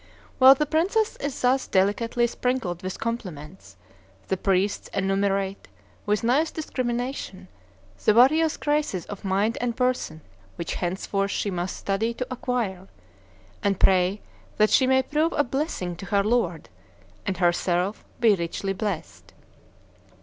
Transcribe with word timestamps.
While 0.39 0.55
the 0.55 0.65
princess 0.65 1.15
is 1.17 1.39
thus 1.41 1.67
delicately 1.67 2.25
sprinkled 2.25 2.81
with 2.81 2.99
compliments, 2.99 3.75
the 4.29 4.35
priests 4.35 4.87
enumerate, 4.95 5.67
with 6.07 6.23
nice 6.23 6.49
discrimination, 6.49 7.47
the 8.03 8.13
various 8.15 8.57
graces 8.57 9.05
of 9.05 9.23
mind 9.23 9.59
and 9.61 9.77
person 9.77 10.21
which 10.55 10.73
henceforth 10.73 11.29
she 11.29 11.51
must 11.51 11.75
study 11.77 12.15
to 12.15 12.25
acquire; 12.31 12.87
and 13.61 13.79
pray 13.79 14.21
that 14.57 14.71
she 14.71 14.87
may 14.87 15.03
prove 15.03 15.33
a 15.33 15.43
blessing 15.43 15.95
to 15.97 16.07
her 16.07 16.23
lord, 16.23 16.67
and 17.27 17.37
herself 17.37 18.03
be 18.19 18.33
richly 18.33 18.73
blessed. 18.73 19.35